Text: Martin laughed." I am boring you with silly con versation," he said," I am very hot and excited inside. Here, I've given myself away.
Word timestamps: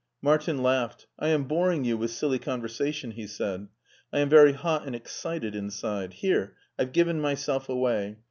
Martin 0.19 0.63
laughed." 0.63 1.05
I 1.19 1.27
am 1.27 1.43
boring 1.43 1.83
you 1.85 1.95
with 1.95 2.09
silly 2.09 2.39
con 2.39 2.59
versation," 2.63 3.13
he 3.13 3.27
said," 3.27 3.67
I 4.11 4.17
am 4.17 4.29
very 4.29 4.53
hot 4.53 4.87
and 4.87 4.95
excited 4.95 5.55
inside. 5.55 6.13
Here, 6.13 6.55
I've 6.79 6.91
given 6.91 7.21
myself 7.21 7.69
away. 7.69 8.17